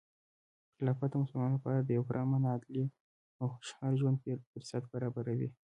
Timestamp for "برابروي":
4.93-5.49